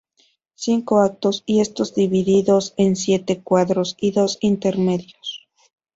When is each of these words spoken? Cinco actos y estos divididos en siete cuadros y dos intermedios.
Cinco 0.55 1.01
actos 1.01 1.43
y 1.45 1.59
estos 1.59 1.93
divididos 1.93 2.73
en 2.75 2.95
siete 2.95 3.39
cuadros 3.43 3.95
y 3.99 4.09
dos 4.09 4.39
intermedios. 4.41 5.47